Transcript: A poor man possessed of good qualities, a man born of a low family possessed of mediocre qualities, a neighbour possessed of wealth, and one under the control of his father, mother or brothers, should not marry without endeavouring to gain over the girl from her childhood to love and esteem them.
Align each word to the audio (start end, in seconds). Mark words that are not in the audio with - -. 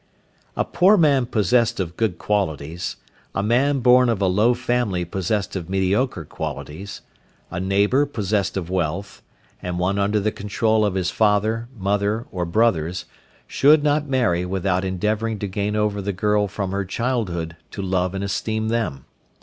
A 0.57 0.65
poor 0.65 0.97
man 0.97 1.27
possessed 1.27 1.79
of 1.79 1.95
good 1.95 2.17
qualities, 2.17 2.95
a 3.35 3.43
man 3.43 3.81
born 3.81 4.09
of 4.09 4.19
a 4.19 4.25
low 4.25 4.55
family 4.55 5.05
possessed 5.05 5.55
of 5.55 5.69
mediocre 5.69 6.25
qualities, 6.25 7.01
a 7.51 7.59
neighbour 7.59 8.07
possessed 8.07 8.57
of 8.57 8.71
wealth, 8.71 9.21
and 9.61 9.77
one 9.77 9.99
under 9.99 10.19
the 10.19 10.31
control 10.31 10.85
of 10.85 10.95
his 10.95 11.11
father, 11.11 11.67
mother 11.77 12.25
or 12.31 12.45
brothers, 12.47 13.05
should 13.45 13.83
not 13.83 14.07
marry 14.09 14.43
without 14.43 14.83
endeavouring 14.83 15.37
to 15.37 15.45
gain 15.47 15.75
over 15.75 16.01
the 16.01 16.13
girl 16.13 16.47
from 16.47 16.71
her 16.71 16.83
childhood 16.83 17.55
to 17.69 17.83
love 17.83 18.15
and 18.15 18.23
esteem 18.23 18.69
them. 18.69 19.05